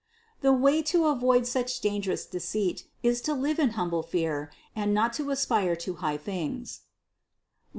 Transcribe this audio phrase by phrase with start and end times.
[0.41, 0.41] 621.
[0.57, 5.13] The way to avoid such dangerous deceit is to live in humble fear and not
[5.13, 6.89] to aspire to high things (Rom.